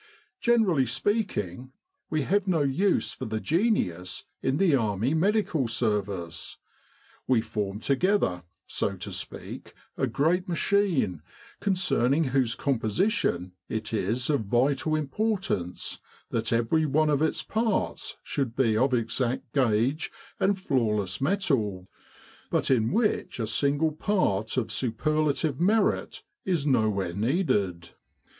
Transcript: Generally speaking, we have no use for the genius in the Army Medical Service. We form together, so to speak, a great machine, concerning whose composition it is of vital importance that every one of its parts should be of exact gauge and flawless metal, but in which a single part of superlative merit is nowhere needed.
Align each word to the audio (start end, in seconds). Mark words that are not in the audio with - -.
Generally 0.39 0.87
speaking, 0.87 1.73
we 2.09 2.23
have 2.23 2.47
no 2.47 2.63
use 2.63 3.13
for 3.13 3.25
the 3.25 3.39
genius 3.39 4.23
in 4.41 4.57
the 4.57 4.73
Army 4.75 5.13
Medical 5.13 5.67
Service. 5.67 6.57
We 7.27 7.41
form 7.41 7.79
together, 7.79 8.41
so 8.65 8.95
to 8.95 9.11
speak, 9.13 9.75
a 9.97 10.07
great 10.07 10.47
machine, 10.47 11.21
concerning 11.59 12.23
whose 12.23 12.55
composition 12.55 13.51
it 13.69 13.93
is 13.93 14.27
of 14.31 14.45
vital 14.45 14.95
importance 14.95 15.99
that 16.31 16.51
every 16.51 16.87
one 16.87 17.11
of 17.11 17.21
its 17.21 17.43
parts 17.43 18.17
should 18.23 18.55
be 18.55 18.75
of 18.75 18.95
exact 18.95 19.53
gauge 19.53 20.11
and 20.39 20.57
flawless 20.57 21.21
metal, 21.21 21.87
but 22.49 22.71
in 22.71 22.91
which 22.91 23.39
a 23.39 23.45
single 23.45 23.91
part 23.91 24.57
of 24.57 24.71
superlative 24.71 25.59
merit 25.61 26.23
is 26.43 26.65
nowhere 26.65 27.13
needed. 27.13 27.91